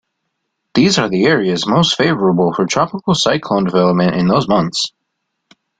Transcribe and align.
These 0.73 0.97
are 0.97 1.09
the 1.09 1.25
areas 1.25 1.67
most 1.67 1.95
favorable 1.95 2.53
for 2.55 2.65
tropical 2.65 3.13
cyclone 3.13 3.65
development 3.65 4.15
in 4.15 4.27
those 4.27 4.47
months. 4.47 4.93